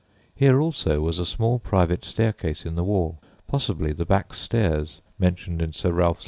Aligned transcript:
Here 0.33 0.59
also 0.59 0.99
was 0.99 1.19
a 1.19 1.27
small 1.27 1.59
private 1.59 2.03
staircase 2.03 2.65
in 2.65 2.73
the 2.73 2.83
wall, 2.83 3.21
possibly 3.47 3.93
the 3.93 4.03
"back 4.03 4.33
stairs" 4.33 4.99
mentioned 5.19 5.61
in 5.61 5.73
Sir 5.73 5.91
Ralph's 5.91 6.17
letters. 6.17 6.19